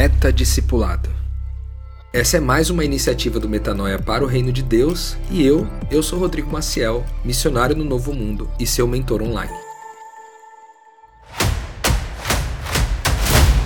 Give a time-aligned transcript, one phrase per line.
[0.00, 1.10] Meta-discipulado.
[2.10, 6.02] Essa é mais uma iniciativa do Metanoia para o Reino de Deus e eu, eu
[6.02, 9.52] sou Rodrigo Maciel, missionário no Novo Mundo e seu mentor online.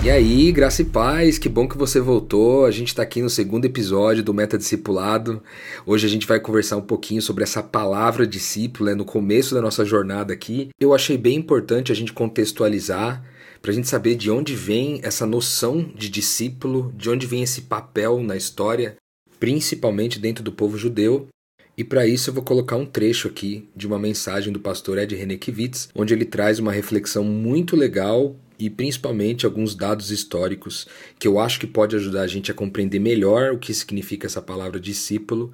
[0.03, 2.65] E aí, graça e paz, que bom que você voltou.
[2.65, 5.41] A gente está aqui no segundo episódio do Meta Discipulado.
[5.85, 9.61] Hoje a gente vai conversar um pouquinho sobre essa palavra discípulo, né, no começo da
[9.61, 10.69] nossa jornada aqui.
[10.81, 13.23] Eu achei bem importante a gente contextualizar
[13.65, 17.61] para a gente saber de onde vem essa noção de discípulo, de onde vem esse
[17.61, 18.95] papel na história,
[19.39, 21.27] principalmente dentro do povo judeu.
[21.75, 25.15] E para isso eu vou colocar um trecho aqui de uma mensagem do pastor Ed
[25.15, 30.87] Renekiewicz, onde ele traz uma reflexão muito legal e principalmente alguns dados históricos
[31.19, 34.41] que eu acho que pode ajudar a gente a compreender melhor o que significa essa
[34.41, 35.51] palavra discípulo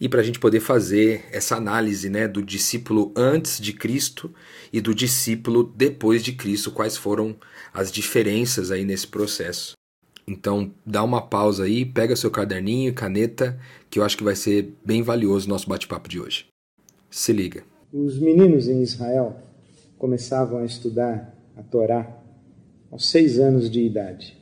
[0.00, 4.32] e para a gente poder fazer essa análise né, do discípulo antes de Cristo
[4.72, 7.36] e do discípulo depois de Cristo, quais foram
[7.72, 9.72] as diferenças aí nesse processo.
[10.26, 13.58] Então dá uma pausa aí, pega seu caderninho e caneta,
[13.90, 16.46] que eu acho que vai ser bem valioso o nosso bate-papo de hoje.
[17.10, 17.64] Se liga.
[17.92, 19.36] Os meninos em Israel
[19.98, 22.21] começavam a estudar a Torá
[22.92, 24.36] aos seis anos de idade.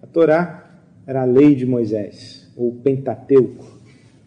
[0.00, 3.66] A Torá era a lei de Moisés, ou Pentateuco,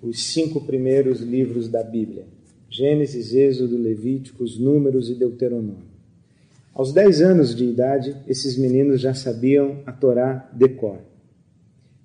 [0.02, 2.26] os cinco primeiros livros da Bíblia:
[2.70, 5.88] Gênesis, Êxodo, Levíticos, Números e Deuteronômio.
[6.74, 11.00] Aos dez anos de idade, esses meninos já sabiam a Torá de cor.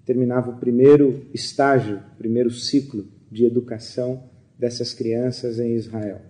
[0.07, 4.23] Terminava o primeiro estágio, primeiro ciclo de educação
[4.59, 6.23] dessas crianças em Israel.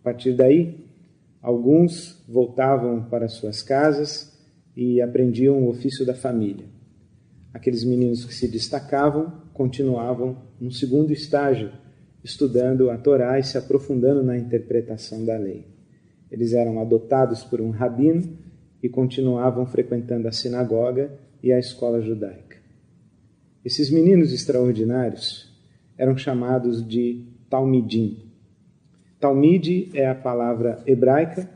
[0.00, 0.83] A partir daí,
[1.44, 4.32] Alguns voltavam para suas casas
[4.74, 6.64] e aprendiam o ofício da família.
[7.52, 11.70] Aqueles meninos que se destacavam continuavam no segundo estágio,
[12.24, 15.66] estudando a Torá e se aprofundando na interpretação da lei.
[16.30, 18.38] Eles eram adotados por um rabino
[18.82, 22.56] e continuavam frequentando a sinagoga e a escola judaica.
[23.62, 25.54] Esses meninos extraordinários
[25.98, 28.23] eram chamados de Talmidim,
[29.24, 31.48] Talmide é a palavra hebraica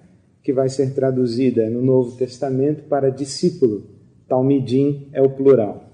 [0.43, 3.84] que vai ser traduzida no Novo Testamento para discípulo.
[4.27, 5.93] Talmidim é o plural.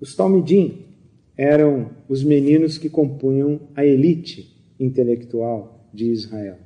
[0.00, 0.86] Os Talmidim
[1.36, 6.56] eram os meninos que compunham a elite intelectual de Israel.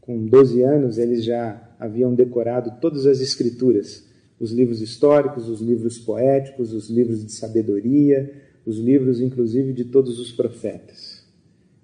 [0.00, 4.06] Com 12 anos, eles já haviam decorado todas as escrituras,
[4.38, 8.32] os livros históricos, os livros poéticos, os livros de sabedoria,
[8.64, 11.19] os livros, inclusive, de todos os profetas.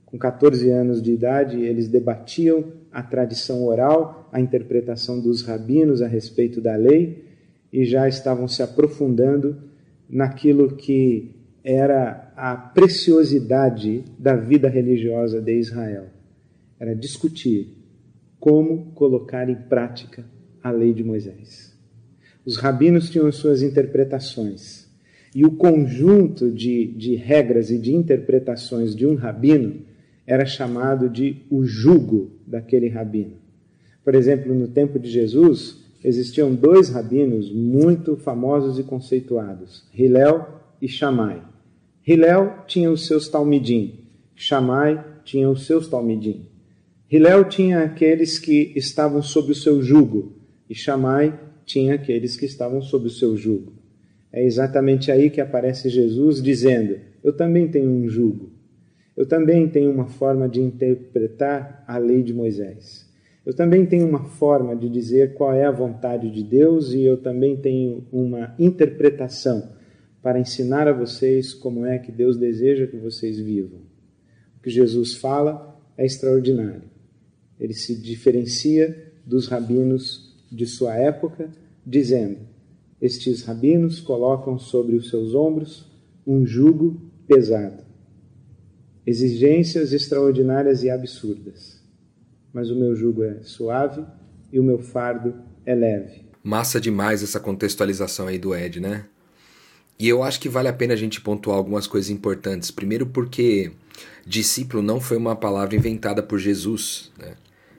[0.06, 6.06] Com 14 anos de idade, eles debatiam a tradição oral, a interpretação dos rabinos a
[6.06, 7.24] respeito da lei
[7.72, 9.56] e já estavam se aprofundando
[10.08, 16.06] naquilo que era a preciosidade da vida religiosa de Israel.
[16.78, 17.76] Era discutir
[18.38, 20.24] como colocar em prática
[20.62, 21.76] a lei de Moisés.
[22.44, 24.88] Os rabinos tinham suas interpretações
[25.34, 29.84] e o conjunto de, de regras e de interpretações de um rabino
[30.26, 33.36] era chamado de o jugo daquele rabino.
[34.04, 40.46] Por exemplo, no tempo de Jesus, existiam dois rabinos muito famosos e conceituados, Hilel
[40.80, 41.42] e Shammai.
[42.06, 44.00] Hilel tinha os seus talmidim,
[44.34, 46.46] Shammai tinha os seus talmidim.
[47.10, 50.32] Hilel tinha aqueles que estavam sob o seu jugo
[50.68, 53.72] e Shammai tinha aqueles que estavam sob o seu jugo.
[54.32, 58.55] É exatamente aí que aparece Jesus dizendo: Eu também tenho um jugo.
[59.16, 63.06] Eu também tenho uma forma de interpretar a lei de Moisés.
[63.46, 67.16] Eu também tenho uma forma de dizer qual é a vontade de Deus e eu
[67.16, 69.70] também tenho uma interpretação
[70.22, 73.78] para ensinar a vocês como é que Deus deseja que vocês vivam.
[74.58, 76.90] O que Jesus fala é extraordinário.
[77.58, 81.48] Ele se diferencia dos rabinos de sua época,
[81.86, 82.40] dizendo:
[83.00, 85.90] Estes rabinos colocam sobre os seus ombros
[86.26, 87.85] um jugo pesado
[89.06, 91.80] exigências extraordinárias e absurdas.
[92.52, 94.04] Mas o meu jugo é suave
[94.52, 95.34] e o meu fardo
[95.64, 96.26] é leve.
[96.42, 99.04] Massa demais essa contextualização aí do Ed, né?
[99.98, 102.70] E eu acho que vale a pena a gente pontuar algumas coisas importantes.
[102.70, 103.72] Primeiro, porque
[104.26, 107.34] discípulo não foi uma palavra inventada por Jesus, né?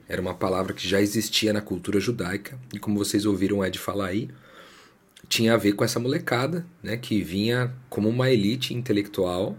[0.08, 2.58] Era uma palavra que já existia na cultura judaica.
[2.72, 4.28] E como vocês ouviram o Ed falar aí,
[5.28, 6.96] tinha a ver com essa molecada, né?
[6.96, 9.56] Que vinha como uma elite intelectual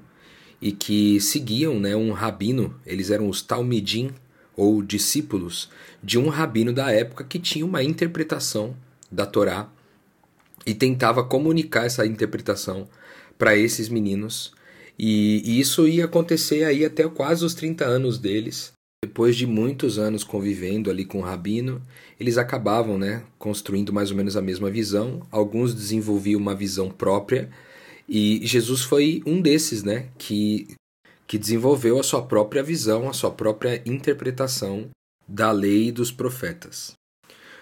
[0.61, 4.11] e que seguiam né, um rabino, eles eram os Talmidim,
[4.56, 5.69] ou discípulos,
[6.03, 8.75] de um rabino da época que tinha uma interpretação
[9.09, 9.69] da Torá
[10.65, 12.88] e tentava comunicar essa interpretação
[13.38, 14.51] para esses meninos.
[14.97, 19.97] E, e, isso ia acontecer aí até quase os 30 anos deles, Depois de muitos
[19.97, 21.81] anos convivendo ali com o rabino,
[22.19, 25.25] eles acabavam, né, construindo mais ou menos a mesma visão.
[25.31, 27.50] Alguns desenvolviam uma visão própria
[28.09, 30.67] e Jesus foi um desses, né, que
[31.29, 34.89] que desenvolveu a sua própria visão, a sua própria interpretação
[35.27, 36.94] da lei e dos profetas.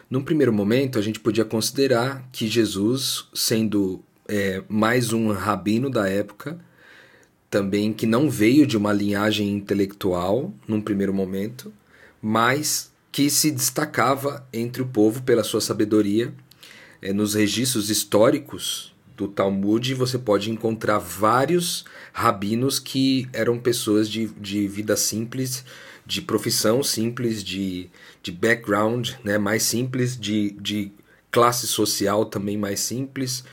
[0.09, 6.07] Num primeiro momento, a gente podia considerar que Jesus, sendo é, mais um rabino da
[6.07, 6.57] época,
[7.49, 11.73] também que não veio de uma linhagem intelectual num primeiro momento,
[12.21, 16.33] mas que se destacava entre o povo pela sua sabedoria.
[17.01, 21.83] É, nos registros históricos do Talmud, você pode encontrar vários
[22.13, 25.65] rabinos que eram pessoas de, de vida simples,
[26.05, 27.89] de profissão simples, de,
[28.21, 30.91] de background né, mais simples, de, de
[31.31, 33.43] classe social também mais simples,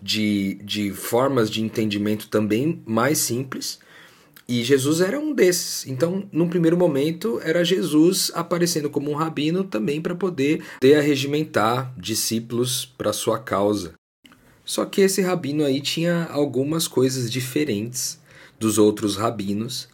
[0.00, 3.78] de, de formas de entendimento também mais simples.
[4.48, 5.86] E Jesus era um desses.
[5.86, 11.94] Então, num primeiro momento, era Jesus aparecendo como um rabino também para poder ter arregimentar
[11.96, 13.94] discípulos para sua causa.
[14.64, 18.20] Só que esse rabino aí tinha algumas coisas diferentes
[18.58, 19.88] dos outros rabinos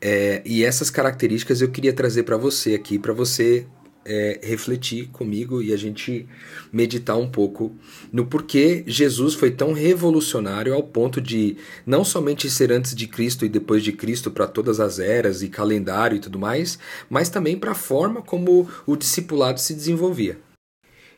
[0.00, 3.66] é, e essas características eu queria trazer para você aqui, para você
[4.04, 6.28] é, refletir comigo e a gente
[6.70, 7.74] meditar um pouco
[8.12, 11.56] no porquê Jesus foi tão revolucionário ao ponto de
[11.86, 15.48] não somente ser antes de Cristo e depois de Cristo para todas as eras e
[15.48, 16.78] calendário e tudo mais,
[17.08, 20.38] mas também para a forma como o discipulado se desenvolvia.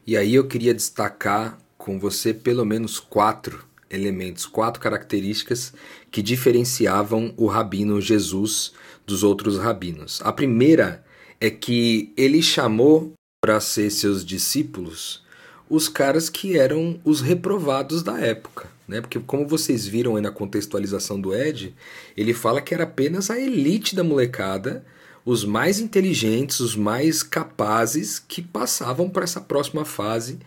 [0.07, 5.73] E aí eu queria destacar com você pelo menos quatro elementos, quatro características
[6.11, 8.73] que diferenciavam o rabino Jesus
[9.07, 10.21] dos outros rabinos.
[10.25, 11.05] A primeira
[11.41, 15.25] é que ele chamou para ser seus discípulos
[15.71, 18.69] os caras que eram os reprovados da época.
[18.89, 19.01] Né?
[19.01, 21.73] Porque, como vocês viram aí na contextualização do Ed,
[22.17, 24.85] ele fala que era apenas a elite da molecada,
[25.25, 30.41] os mais inteligentes, os mais capazes que passavam para essa próxima fase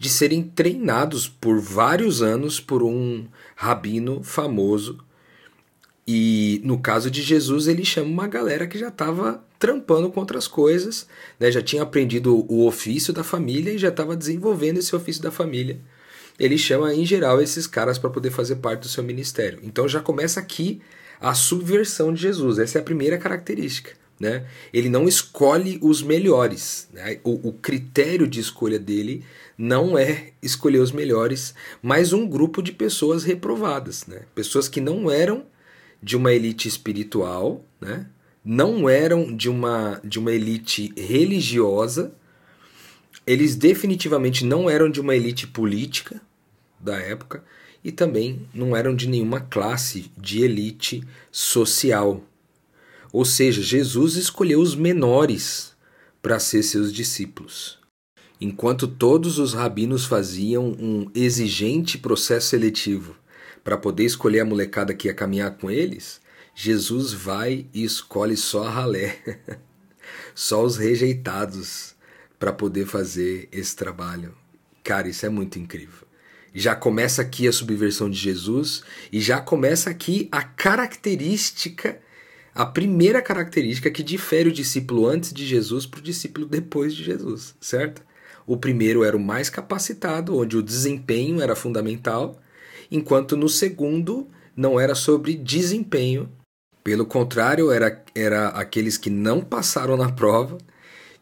[0.00, 4.98] de serem treinados por vários anos por um rabino famoso.
[6.08, 10.48] E no caso de Jesus, ele chama uma galera que já estava trampando com outras
[10.48, 11.06] coisas,
[11.38, 11.52] né?
[11.52, 15.78] já tinha aprendido o ofício da família e já estava desenvolvendo esse ofício da família.
[16.38, 19.60] Ele chama, em geral, esses caras para poder fazer parte do seu ministério.
[19.62, 20.80] Então já começa aqui
[21.20, 22.58] a subversão de Jesus.
[22.58, 23.90] Essa é a primeira característica.
[24.18, 24.46] Né?
[24.72, 26.88] Ele não escolhe os melhores.
[26.90, 27.20] Né?
[27.22, 29.24] O, o critério de escolha dele
[29.60, 34.22] não é escolher os melhores, mas um grupo de pessoas reprovadas, né?
[34.34, 35.44] Pessoas que não eram
[36.02, 38.06] de uma elite espiritual, né?
[38.42, 42.14] Não eram de uma de uma elite religiosa.
[43.26, 46.22] Eles definitivamente não eram de uma elite política
[46.80, 47.44] da época
[47.84, 52.24] e também não eram de nenhuma classe de elite social.
[53.12, 55.76] Ou seja, Jesus escolheu os menores
[56.22, 57.79] para ser seus discípulos.
[58.40, 63.14] Enquanto todos os rabinos faziam um exigente processo seletivo
[63.62, 66.22] para poder escolher a molecada que ia caminhar com eles,
[66.54, 69.18] Jesus vai e escolhe só a ralé,
[70.34, 71.94] só os rejeitados
[72.38, 74.34] para poder fazer esse trabalho.
[74.82, 76.08] Cara, isso é muito incrível.
[76.54, 78.82] Já começa aqui a subversão de Jesus
[79.12, 82.00] e já começa aqui a característica,
[82.54, 87.04] a primeira característica que difere o discípulo antes de Jesus para o discípulo depois de
[87.04, 88.02] Jesus, certo?
[88.46, 92.40] O primeiro era o mais capacitado, onde o desempenho era fundamental,
[92.90, 96.28] enquanto no segundo não era sobre desempenho.
[96.82, 100.58] Pelo contrário, era, era aqueles que não passaram na prova,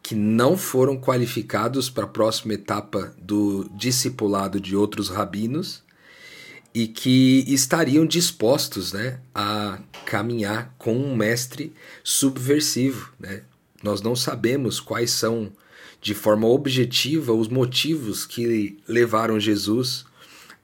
[0.03, 5.83] que não foram qualificados para a próxima etapa do discipulado de outros rabinos
[6.75, 13.13] e que estariam dispostos né, a caminhar com um mestre subversivo.
[13.19, 13.43] Né?
[13.83, 15.53] Nós não sabemos quais são
[16.09, 20.07] de forma objetiva os motivos que levaram Jesus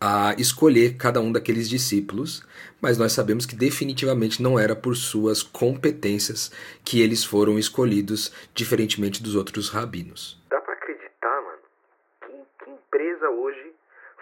[0.00, 2.42] a escolher cada um daqueles discípulos,
[2.80, 6.50] mas nós sabemos que definitivamente não era por suas competências
[6.82, 10.42] que eles foram escolhidos, diferentemente dos outros rabinos.
[10.48, 11.62] Dá para acreditar, mano?
[12.22, 13.74] Que, que empresa hoje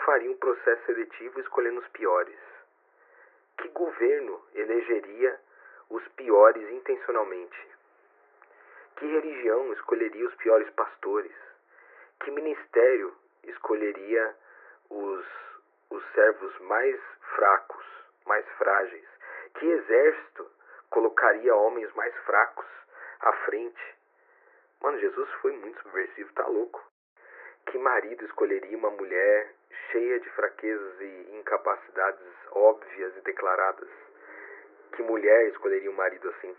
[0.05, 2.35] faria um processo seletivo escolhendo os piores?
[3.59, 5.39] Que governo elegeria
[5.89, 7.72] os piores intencionalmente?
[9.03, 11.33] Que religião escolheria os piores pastores?
[12.21, 14.33] Que ministério escolheria
[14.89, 15.27] os,
[15.91, 17.01] os servos mais
[17.35, 17.85] fracos,
[18.25, 19.05] mais frágeis?
[19.59, 20.49] Que exército
[20.91, 22.65] colocaria homens mais fracos
[23.23, 23.83] à frente?
[24.81, 26.81] Mano, Jesus foi muito subversivo, tá louco?
[27.73, 29.53] Que marido escolheria uma mulher
[29.91, 33.91] cheia de fraquezas e incapacidades óbvias e declaradas?
[34.93, 36.55] Que mulher escolheria um marido assim?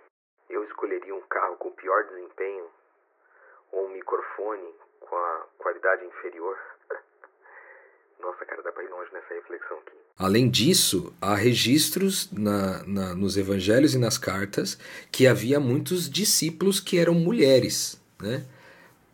[0.54, 2.66] Eu escolheria um carro com pior desempenho
[3.72, 6.58] ou um microfone com a qualidade inferior?
[8.22, 9.98] Nossa, cara, dá pra ir longe nessa reflexão aqui.
[10.18, 14.78] Além disso, há registros na, na, nos evangelhos e nas cartas
[15.12, 18.46] que havia muitos discípulos que eram mulheres, né?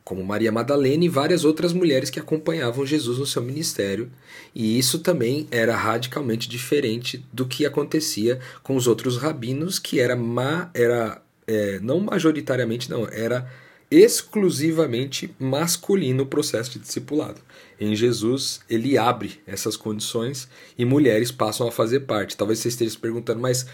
[0.10, 4.12] como Maria Madalena e várias outras mulheres que acompanhavam Jesus no seu ministério,
[4.55, 10.15] e isso também era radicalmente diferente do que acontecia com os outros rabinos, que era,
[10.15, 13.50] ma, era é, não majoritariamente, não, era
[13.89, 17.41] exclusivamente masculino o processo de discipulado.
[17.79, 22.38] Em Jesus, ele abre essas condições e mulheres passam a fazer parte.
[22.38, 23.65] Talvez você esteja se perguntando, mas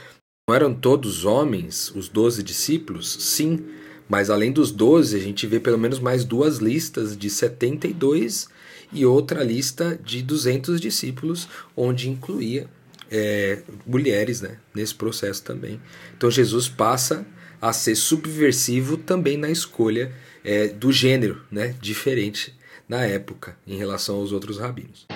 [0.47, 3.17] não eram todos homens, os doze discípulos?
[3.19, 3.65] Sim,
[4.07, 8.47] mas além dos doze, a gente vê pelo menos mais duas listas de 72
[8.93, 12.69] e outra lista de 200 discípulos, onde incluía
[13.11, 15.81] é, mulheres né, nesse processo também.
[16.15, 17.25] Então Jesus passa
[17.65, 20.11] a ser subversivo também na escolha
[20.43, 22.53] é, do gênero, né, diferente
[22.87, 25.07] na época em relação aos outros rabinos.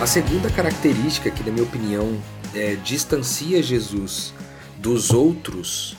[0.00, 2.22] A segunda característica que, na minha opinião,
[2.54, 4.32] é, distancia Jesus
[4.80, 5.96] dos outros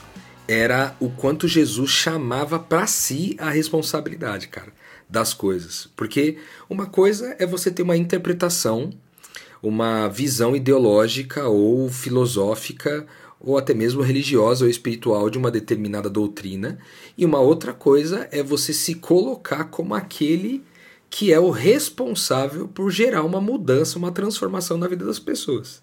[0.50, 4.72] era o quanto Jesus chamava para si a responsabilidade, cara,
[5.08, 5.88] das coisas.
[5.94, 6.38] Porque
[6.68, 8.90] uma coisa é você ter uma interpretação,
[9.62, 13.06] uma visão ideológica ou filosófica
[13.38, 16.78] ou até mesmo religiosa ou espiritual de uma determinada doutrina,
[17.16, 20.64] e uma outra coisa é você se colocar como aquele
[21.08, 25.80] que é o responsável por gerar uma mudança, uma transformação na vida das pessoas.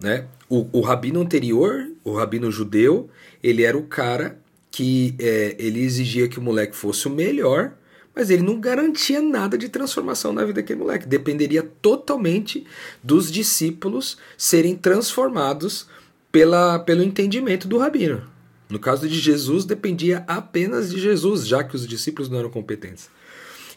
[0.00, 0.26] Né?
[0.48, 3.08] O, o rabino anterior, o rabino judeu,
[3.42, 4.38] ele era o cara
[4.70, 7.72] que é, ele exigia que o moleque fosse o melhor,
[8.14, 11.06] mas ele não garantia nada de transformação na vida daquele moleque.
[11.06, 12.66] Dependeria totalmente
[13.02, 15.86] dos discípulos serem transformados
[16.32, 18.22] pela, pelo entendimento do rabino.
[18.68, 23.08] No caso de Jesus, dependia apenas de Jesus, já que os discípulos não eram competentes.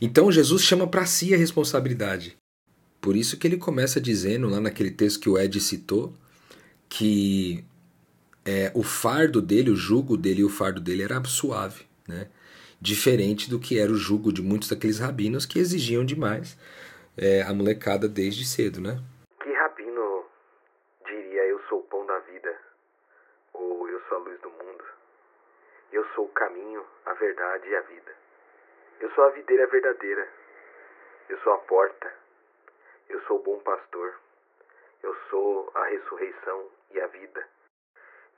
[0.01, 2.38] Então Jesus chama para si a responsabilidade.
[3.01, 6.13] Por isso que ele começa dizendo lá naquele texto que o Ed citou
[6.89, 7.63] que
[8.45, 12.27] é, o fardo dele, o jugo dele e o fardo dele era suave, né?
[12.81, 16.57] Diferente do que era o jugo de muitos daqueles rabinos que exigiam demais
[17.17, 18.99] é, a molecada desde cedo, né?
[19.43, 20.25] Que rabino
[21.05, 22.57] diria eu sou o pão da vida
[23.53, 24.83] ou eu sou a luz do mundo?
[25.91, 28.11] Eu sou o caminho, a verdade e a vida.
[29.01, 30.27] Eu sou a videira verdadeira.
[31.29, 32.18] Eu sou a porta.
[33.09, 34.19] Eu sou o bom pastor.
[35.01, 37.47] Eu sou a ressurreição e a vida.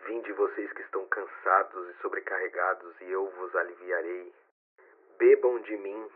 [0.06, 4.34] Vinde vocês que estão cansados e sobrecarregados, e eu vos aliviarei.
[5.18, 6.10] Bebam de mim,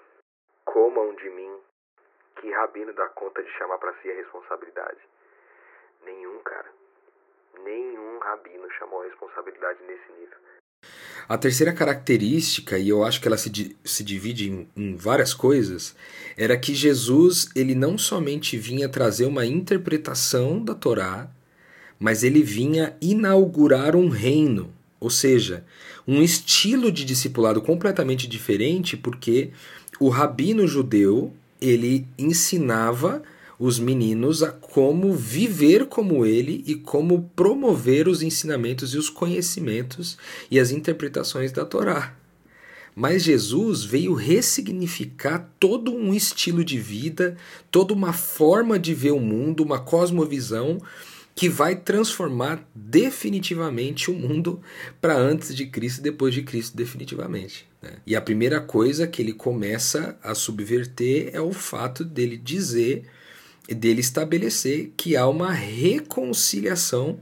[0.64, 1.62] comam de mim.
[2.38, 5.02] Que rabino dá conta de chamar para si a responsabilidade?
[6.04, 6.72] Nenhum, cara.
[7.60, 10.40] Nenhum rabino chamou a responsabilidade nesse nível.
[11.28, 15.96] A terceira característica, e eu acho que ela se, se divide em, em, várias coisas,
[16.38, 21.30] era que Jesus ele não somente vinha trazer uma interpretação da Torá,
[22.00, 25.66] mas ele vinha inaugurar um reino, ou seja,
[26.08, 29.50] um estilo de discipulado completamente diferente, porque
[30.00, 33.24] o rabino judeu ele ensinava
[33.58, 40.18] os meninos a como viver como ele e como promover os ensinamentos e os conhecimentos
[40.52, 42.16] e as interpretações da Torá.
[42.96, 47.36] Mas Jesus veio ressignificar todo um estilo de vida,
[47.70, 50.80] toda uma forma de ver o mundo, uma cosmovisão
[51.36, 54.62] que vai transformar definitivamente o mundo
[55.02, 57.68] para antes de Cristo e depois de Cristo, definitivamente.
[57.82, 57.98] Né?
[58.08, 63.04] E a primeira coisa que ele começa a subverter é o fato dele dizer
[63.74, 67.20] dele estabelecer que há uma reconciliação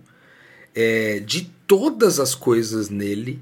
[0.76, 3.40] é, de todas as coisas nele,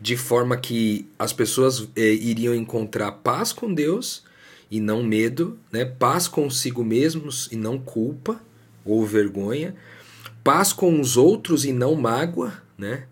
[0.00, 4.22] de forma que as pessoas é, iriam encontrar paz com Deus
[4.70, 5.84] e não medo, né?
[5.84, 8.40] paz consigo mesmos e não culpa
[8.84, 9.74] ou vergonha,
[10.42, 13.06] paz com os outros e não mágoa, né?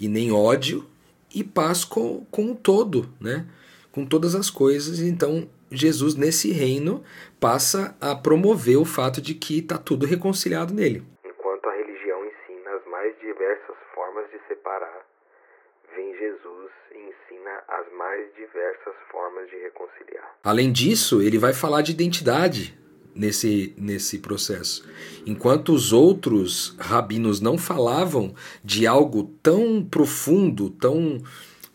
[0.00, 0.86] e nem ódio,
[1.34, 3.46] e paz com, com o todo, né?
[3.90, 5.00] com todas as coisas.
[5.00, 7.02] Então, Jesus, nesse reino,
[7.40, 11.02] passa a promover o fato de que está tudo reconciliado nele.
[11.24, 15.06] Enquanto a religião ensina as mais diversas formas de separar,
[15.94, 20.36] vem Jesus e ensina as mais diversas formas de reconciliar.
[20.42, 22.78] Além disso, ele vai falar de identidade
[23.14, 24.88] nesse, nesse processo.
[25.26, 28.34] Enquanto os outros rabinos não falavam
[28.64, 31.20] de algo tão profundo, tão,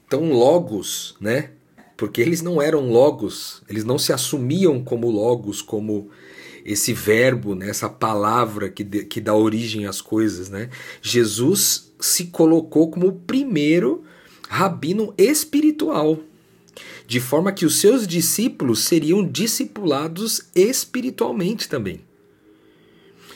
[0.09, 1.51] tão logos, né?
[1.95, 6.09] Porque eles não eram logos, eles não se assumiam como logos, como
[6.65, 7.69] esse verbo, né?
[7.69, 10.50] essa palavra que, de, que dá origem às coisas.
[10.50, 10.69] Né?
[11.01, 14.03] Jesus se colocou como o primeiro
[14.50, 16.19] rabino espiritual
[17.05, 22.00] de forma que os seus discípulos seriam discipulados espiritualmente também.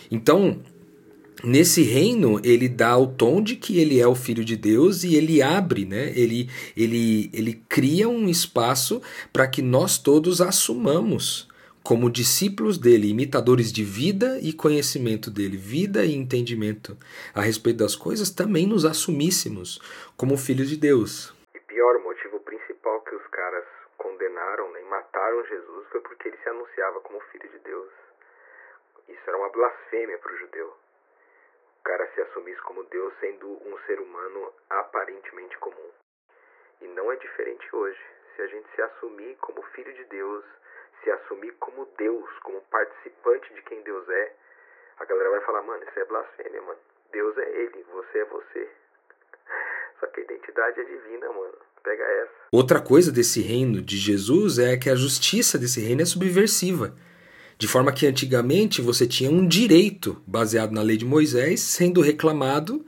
[0.10, 0.60] Então,
[1.44, 5.16] nesse reino, ele dá o tom de que ele é o filho de Deus e
[5.16, 6.12] ele abre, né?
[6.16, 9.02] Ele ele ele cria um espaço
[9.32, 11.48] para que nós todos assumamos
[11.88, 16.98] como discípulos dele, imitadores de vida e conhecimento dele, vida e entendimento
[17.34, 19.80] a respeito das coisas, também nos assumíssemos
[20.18, 21.34] como filhos de Deus.
[21.56, 23.64] E pior, o motivo principal que os caras
[23.98, 27.88] condenaram né, e mataram Jesus foi porque ele se anunciava como filho de Deus.
[29.08, 30.74] Isso era uma blasfêmia para o judeu.
[31.88, 35.90] Cara se assumisse como Deus sendo um ser humano aparentemente comum.
[36.82, 37.98] E não é diferente hoje.
[38.36, 40.44] Se a gente se assumir como filho de Deus,
[41.02, 44.34] se assumir como Deus, como participante de quem Deus é,
[45.00, 46.80] a galera vai falar, mano, isso é blasfêmia, mano.
[47.14, 48.70] Deus é ele, você é você.
[50.02, 51.58] Só que a identidade é divina, mano.
[51.84, 52.34] Pega essa.
[52.52, 56.94] Outra coisa desse reino de Jesus é que a justiça desse reino é subversiva.
[57.58, 62.86] De forma que antigamente você tinha um direito baseado na lei de Moisés sendo reclamado,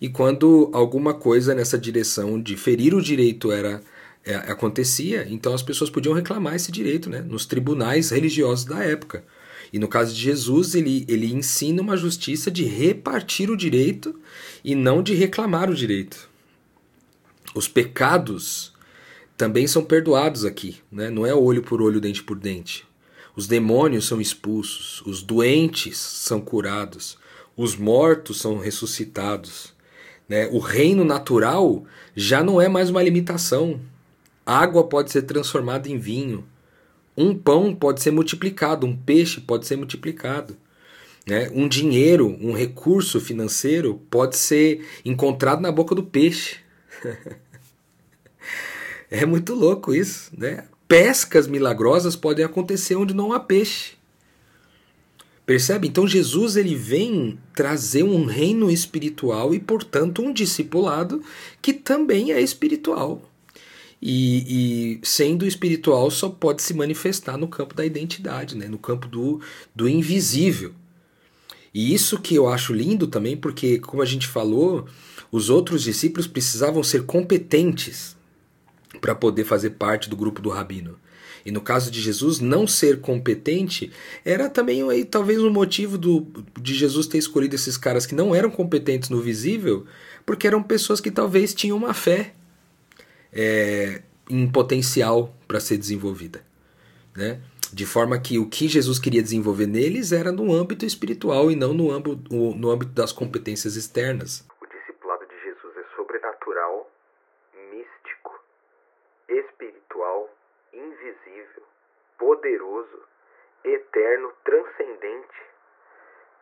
[0.00, 3.82] e quando alguma coisa nessa direção de ferir o direito era
[4.24, 9.24] é, acontecia, então as pessoas podiam reclamar esse direito né, nos tribunais religiosos da época.
[9.72, 14.14] E no caso de Jesus, ele, ele ensina uma justiça de repartir o direito
[14.64, 16.28] e não de reclamar o direito.
[17.54, 18.72] Os pecados
[19.36, 21.10] também são perdoados aqui, né?
[21.10, 22.86] não é olho por olho, dente por dente.
[23.34, 27.16] Os demônios são expulsos, os doentes são curados,
[27.56, 29.74] os mortos são ressuscitados.
[30.28, 30.46] Né?
[30.48, 31.84] O reino natural
[32.14, 33.80] já não é mais uma limitação.
[34.44, 36.46] Água pode ser transformada em vinho.
[37.16, 40.56] Um pão pode ser multiplicado, um peixe pode ser multiplicado.
[41.26, 41.50] Né?
[41.54, 46.56] Um dinheiro, um recurso financeiro pode ser encontrado na boca do peixe.
[49.10, 50.64] é muito louco isso, né?
[50.92, 53.92] Pescas milagrosas podem acontecer onde não há peixe.
[55.46, 55.88] Percebe?
[55.88, 61.22] Então Jesus ele vem trazer um reino espiritual e, portanto, um discipulado
[61.62, 63.22] que também é espiritual.
[64.02, 68.68] E, e, sendo espiritual só pode se manifestar no campo da identidade, né?
[68.68, 69.40] no campo do,
[69.74, 70.74] do invisível.
[71.72, 74.86] E isso que eu acho lindo também, porque, como a gente falou,
[75.30, 78.14] os outros discípulos precisavam ser competentes
[79.00, 80.98] para poder fazer parte do grupo do rabino.
[81.44, 83.92] E no caso de Jesus, não ser competente
[84.24, 86.26] era também aí, talvez um motivo do,
[86.60, 89.84] de Jesus ter escolhido esses caras que não eram competentes no visível,
[90.24, 92.34] porque eram pessoas que talvez tinham uma fé
[93.32, 96.44] é, em potencial para ser desenvolvida.
[97.16, 97.40] Né?
[97.72, 101.72] De forma que o que Jesus queria desenvolver neles era no âmbito espiritual e não
[101.72, 104.46] no âmbito, no âmbito das competências externas.
[104.60, 106.90] O discipulado de Jesus é sobrenatural,
[107.70, 108.44] místico,
[109.28, 110.28] espiritual,
[110.82, 111.62] invisível,
[112.18, 113.02] poderoso,
[113.64, 115.42] eterno, transcendente.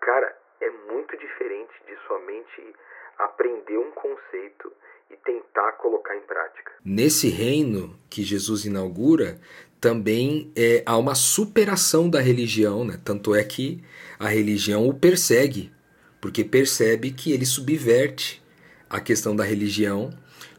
[0.00, 2.74] Cara, é muito diferente de somente
[3.18, 4.72] aprender um conceito
[5.10, 6.72] e tentar colocar em prática.
[6.84, 9.40] Nesse reino que Jesus inaugura,
[9.80, 13.00] também é, há uma superação da religião, né?
[13.02, 13.82] tanto é que
[14.18, 15.72] a religião o persegue,
[16.20, 18.42] porque percebe que ele subverte
[18.88, 20.10] a questão da religião,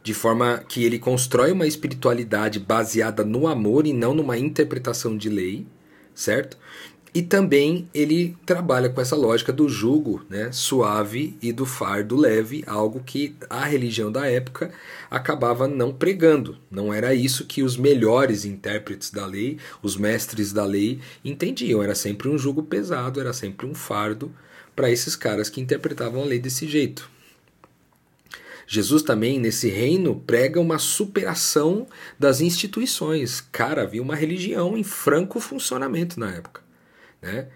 [0.02, 5.28] de forma que ele constrói uma espiritualidade baseada no amor e não numa interpretação de
[5.28, 5.66] lei,
[6.14, 6.56] certo?
[7.14, 12.64] E também ele trabalha com essa lógica do jugo né, suave e do fardo leve,
[12.66, 14.72] algo que a religião da época
[15.10, 16.56] acabava não pregando.
[16.70, 21.82] Não era isso que os melhores intérpretes da lei, os mestres da lei, entendiam.
[21.82, 24.32] Era sempre um jugo pesado, era sempre um fardo
[24.74, 27.10] para esses caras que interpretavam a lei desse jeito.
[28.66, 31.86] Jesus também, nesse reino, prega uma superação
[32.18, 33.40] das instituições.
[33.52, 36.62] Cara, havia uma religião em franco funcionamento na época
[37.22, 37.46] né?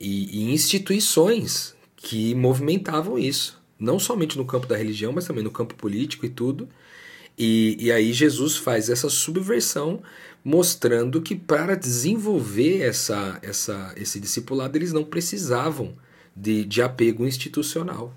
[0.00, 5.50] E, e instituições que movimentavam isso, não somente no campo da religião, mas também no
[5.50, 6.68] campo político e tudo.
[7.38, 10.02] E, e aí Jesus faz essa subversão,
[10.44, 15.94] mostrando que para desenvolver essa, essa, esse discipulado eles não precisavam
[16.34, 18.12] de, de apego institucional.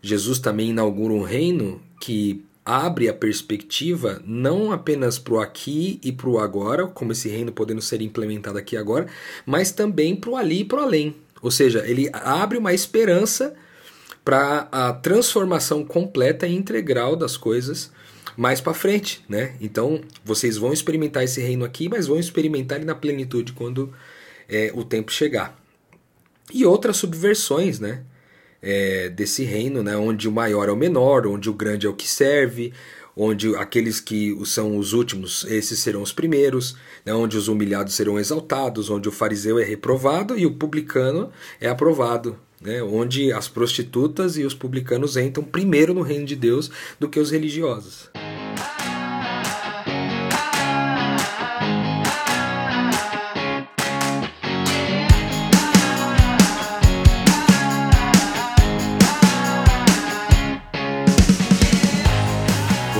[0.00, 6.12] Jesus também inaugura um reino que abre a perspectiva não apenas para o aqui e
[6.12, 9.06] para o agora, como esse reino podendo ser implementado aqui agora,
[9.46, 11.16] mas também para o ali e para o além.
[11.40, 13.54] Ou seja, ele abre uma esperança
[14.22, 17.90] para a transformação completa e integral das coisas
[18.36, 19.56] mais para frente, né?
[19.60, 23.92] Então vocês vão experimentar esse reino aqui, mas vão experimentar ele na plenitude quando
[24.48, 25.58] é, o tempo chegar.
[26.52, 28.02] E outras subversões, né?
[28.60, 29.96] É, desse reino, né?
[29.96, 32.72] Onde o maior é o menor, onde o grande é o que serve,
[33.18, 37.12] onde aqueles que são os últimos, esses serão os primeiros, né?
[37.12, 42.38] onde os humilhados serão exaltados, onde o fariseu é reprovado e o publicano é aprovado,
[42.62, 42.80] né?
[42.80, 47.32] onde as prostitutas e os publicanos entram primeiro no reino de Deus do que os
[47.32, 48.08] religiosos.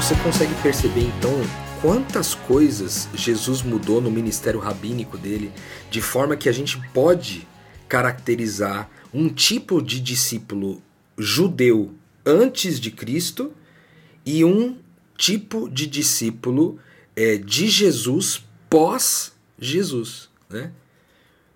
[0.08, 1.30] Você consegue perceber então
[1.82, 5.52] quantas coisas Jesus mudou no ministério rabínico dele,
[5.90, 7.46] de forma que a gente pode
[7.86, 10.82] caracterizar um tipo de discípulo
[11.18, 11.92] judeu
[12.24, 13.52] antes de Cristo
[14.24, 14.78] e um
[15.14, 16.78] tipo de discípulo
[17.14, 20.72] é, de Jesus pós Jesus, né?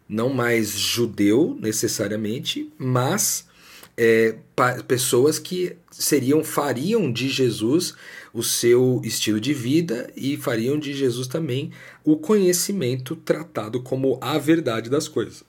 [0.07, 3.49] Não mais judeu necessariamente, mas
[3.97, 4.37] é,
[4.87, 7.95] pessoas que seriam fariam de Jesus
[8.33, 11.71] o seu estilo de vida e fariam de Jesus também
[12.05, 15.45] o conhecimento tratado como a verdade das coisas.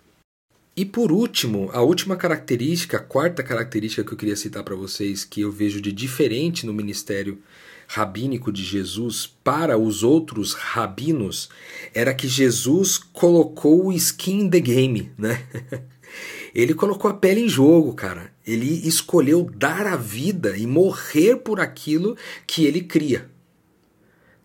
[0.75, 5.23] E por último, a última característica, a quarta característica que eu queria citar para vocês,
[5.23, 7.39] que eu vejo de diferente no ministério
[7.87, 11.47] rabínico de Jesus para os outros rabinos,
[11.93, 15.45] era que Jesus colocou o skin in the game, né?
[16.55, 18.32] Ele colocou a pele em jogo, cara.
[18.45, 23.31] Ele escolheu dar a vida e morrer por aquilo que ele cria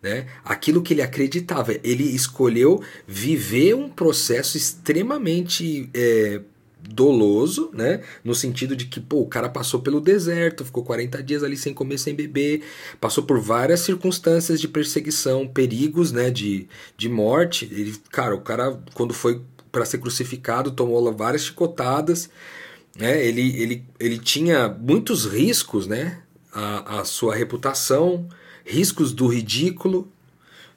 [0.01, 0.27] né?
[0.43, 1.73] aquilo que ele acreditava.
[1.83, 6.41] Ele escolheu viver um processo extremamente é,
[6.81, 8.01] doloso, né?
[8.23, 11.73] No sentido de que, pô, o cara passou pelo deserto, ficou 40 dias ali sem
[11.73, 12.63] comer, sem beber,
[12.99, 16.29] passou por várias circunstâncias de perseguição, perigos, né?
[16.29, 17.69] De, de morte.
[17.71, 22.29] Ele, cara, o cara, quando foi para ser crucificado, tomou várias chicotadas,
[22.99, 23.25] né?
[23.25, 26.21] Ele, ele, ele tinha muitos riscos, né?
[26.51, 28.27] A, a sua reputação,
[28.65, 30.11] riscos do ridículo.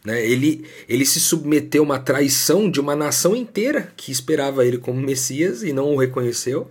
[0.04, 0.24] Né?
[0.24, 5.00] Ele, ele se submeteu a uma traição de uma nação inteira que esperava ele como
[5.00, 6.70] Messias e não o reconheceu.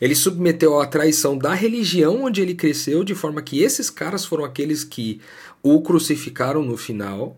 [0.00, 4.44] Ele submeteu à traição da religião onde ele cresceu, de forma que esses caras foram
[4.44, 5.20] aqueles que
[5.62, 7.36] o crucificaram no final.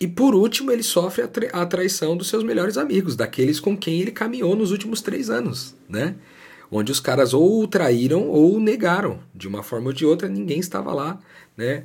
[0.00, 3.76] E por último, ele sofre a, tra a traição dos seus melhores amigos, daqueles com
[3.76, 6.16] quem ele caminhou nos últimos três anos, né?
[6.70, 9.20] Onde os caras ou traíram ou negaram.
[9.34, 11.18] De uma forma ou de outra, ninguém estava lá,
[11.56, 11.84] né?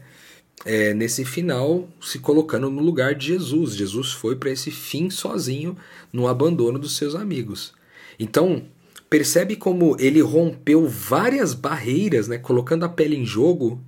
[0.65, 3.75] é, nesse final se colocando no lugar de Jesus.
[3.75, 5.77] Jesus foi para esse fim sozinho,
[6.11, 7.73] no abandono dos seus amigos.
[8.19, 8.63] Então,
[9.09, 13.81] percebe como ele rompeu várias barreiras, né, colocando a pele em jogo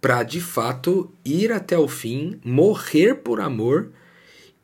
[0.00, 3.90] para de fato ir até o fim, morrer por amor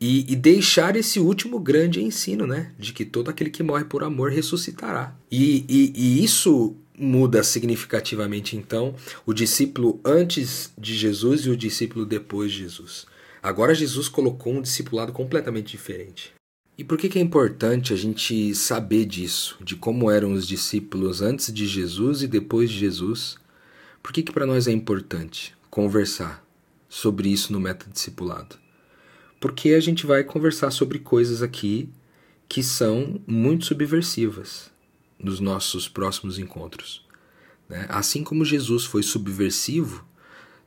[0.04, 4.02] e, e, deixar esse último grande ensino, né, de que todo aquele que morre por
[4.02, 5.16] amor ressuscitará.
[5.30, 12.04] E, e, e isso muda significativamente então o discípulo antes de Jesus e o discípulo
[12.04, 13.06] depois de Jesus.
[13.40, 16.32] Agora Jesus colocou um discipulado completamente diferente.
[16.76, 21.22] E por que, que é importante a gente saber disso, de como eram os discípulos
[21.22, 23.36] antes de Jesus e depois de Jesus?
[24.02, 26.44] Por que, que para nós é importante conversar
[26.88, 28.62] sobre isso no método discipulado?
[29.42, 31.88] Porque a gente vai conversar sobre coisas aqui
[32.48, 34.70] que são muito subversivas
[35.18, 37.04] nos nossos próximos encontros.
[37.68, 37.84] Né?
[37.88, 40.06] Assim como Jesus foi subversivo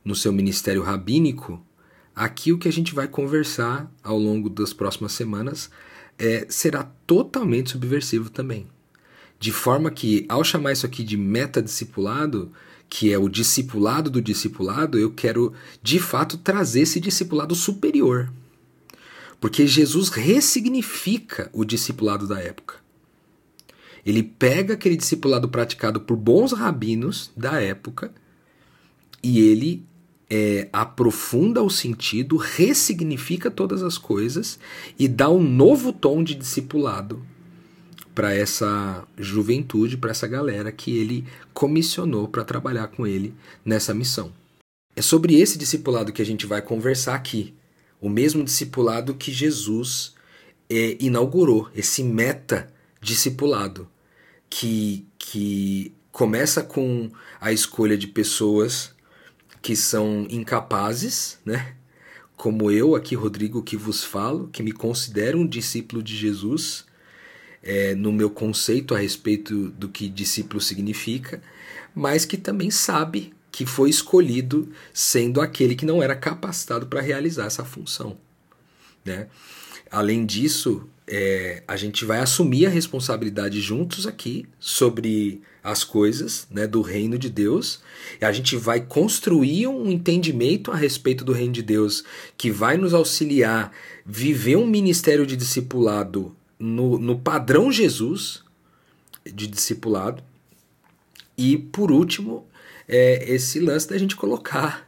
[0.04, 1.64] no seu ministério rabínico,
[2.14, 5.70] aqui o que a gente vai conversar ao longo das próximas semanas
[6.18, 8.66] é, será totalmente subversivo também.
[9.40, 12.52] De forma que, ao chamar isso aqui de metadiscipulado,
[12.90, 18.30] que é o discipulado do discipulado, eu quero de fato trazer esse discipulado superior.
[19.46, 22.78] Porque Jesus ressignifica o discipulado da época.
[24.04, 28.12] Ele pega aquele discipulado praticado por bons rabinos da época
[29.22, 29.86] e ele
[30.28, 34.58] é, aprofunda o sentido, ressignifica todas as coisas
[34.98, 37.24] e dá um novo tom de discipulado
[38.16, 43.32] para essa juventude, para essa galera que ele comissionou para trabalhar com ele
[43.64, 44.32] nessa missão.
[44.96, 47.54] É sobre esse discipulado que a gente vai conversar aqui.
[48.06, 50.14] O mesmo discipulado que Jesus
[50.70, 53.90] é, inaugurou, esse meta discipulado
[54.48, 58.94] que, que começa com a escolha de pessoas
[59.60, 61.74] que são incapazes, né?
[62.36, 66.86] Como eu aqui, Rodrigo, que vos falo, que me considero um discípulo de Jesus,
[67.60, 71.42] é, no meu conceito a respeito do que discípulo significa,
[71.92, 77.46] mas que também sabe que foi escolhido sendo aquele que não era capacitado para realizar
[77.46, 78.18] essa função.
[79.02, 79.28] Né?
[79.90, 86.66] Além disso, é, a gente vai assumir a responsabilidade juntos aqui sobre as coisas né,
[86.66, 87.80] do reino de Deus.
[88.20, 92.04] A gente vai construir um entendimento a respeito do reino de Deus
[92.36, 93.72] que vai nos auxiliar
[94.04, 98.44] viver um ministério de discipulado no, no padrão Jesus
[99.24, 100.22] de discipulado.
[101.38, 102.46] E por último,
[102.88, 104.86] é esse lance da gente colocar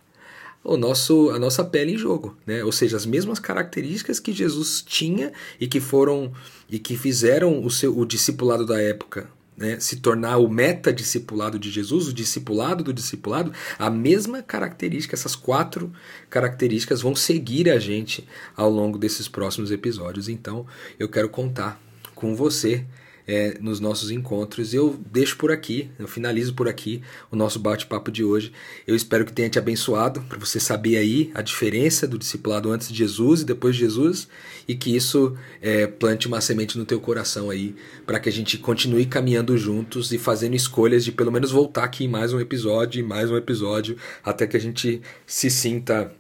[0.63, 2.63] o nosso, a nossa pele em jogo, né?
[2.63, 6.33] Ou seja, as mesmas características que Jesus tinha e que foram
[6.69, 11.71] e que fizeram o seu o discipulado da época, né, se tornar o meta-discipulado de
[11.71, 15.93] Jesus, o discipulado do discipulado, a mesma característica, essas quatro
[16.31, 20.29] características vão seguir a gente ao longo desses próximos episódios.
[20.29, 20.65] Então,
[20.99, 21.81] eu quero contar
[22.15, 22.85] com você
[23.29, 24.73] é, nos nossos encontros.
[24.73, 28.51] Eu deixo por aqui, eu finalizo por aqui o nosso bate-papo de hoje.
[28.87, 32.89] Eu espero que tenha te abençoado, para você saber aí a diferença do discipulado antes
[32.89, 34.29] de Jesus e depois de Jesus,
[34.67, 38.57] e que isso é, plante uma semente no teu coração aí, para que a gente
[38.57, 43.07] continue caminhando juntos e fazendo escolhas de pelo menos voltar aqui em mais um episódio,
[43.07, 46.11] mais um episódio, até que a gente se sinta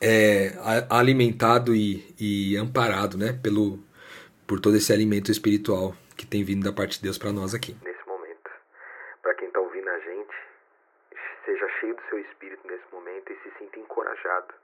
[0.00, 0.54] é,
[0.90, 3.78] alimentado e, e amparado né, pelo,
[4.46, 5.96] por todo esse alimento espiritual
[6.30, 7.74] tem vindo da parte de Deus para nós aqui.
[7.82, 8.50] Nesse momento,
[9.20, 10.36] para quem está ouvindo a gente,
[11.44, 14.54] seja cheio do seu espírito nesse momento e se sinta encorajado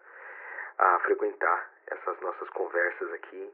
[0.78, 3.52] a frequentar essas nossas conversas aqui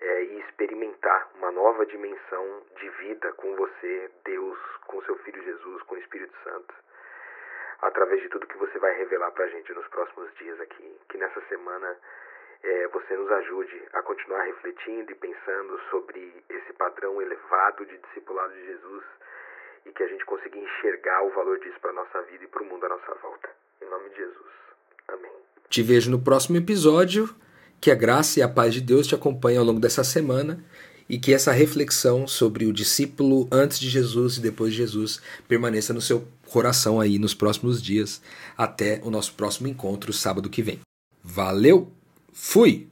[0.00, 5.82] é, e experimentar uma nova dimensão de vida com você, Deus, com seu Filho Jesus,
[5.84, 6.74] com o Espírito Santo,
[7.80, 11.00] através de tudo que você vai revelar para a gente nos próximos dias aqui.
[11.08, 11.96] Que nessa semana
[12.64, 18.54] é, você nos ajude a continuar refletindo e pensando sobre esse padrão elevado de discipulado
[18.54, 19.04] de Jesus
[19.84, 22.62] e que a gente consiga enxergar o valor disso para a nossa vida e para
[22.62, 23.50] o mundo à nossa volta.
[23.82, 24.52] Em nome de Jesus.
[25.08, 25.32] Amém.
[25.68, 27.28] Te vejo no próximo episódio.
[27.80, 30.64] Que a graça e a paz de Deus te acompanhem ao longo dessa semana
[31.06, 35.92] e que essa reflexão sobre o discípulo antes de Jesus e depois de Jesus permaneça
[35.92, 38.22] no seu coração aí nos próximos dias
[38.56, 40.80] até o nosso próximo encontro sábado que vem.
[41.22, 42.03] Valeu!
[42.34, 42.88] Fui!